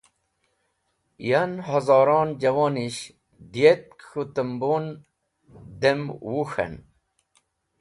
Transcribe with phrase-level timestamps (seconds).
[1.29, 3.01] Yem hazoron juwonish,
[3.51, 4.85] diyetk k̃hũ tambun
[5.81, 6.73] dem wũk̃hen.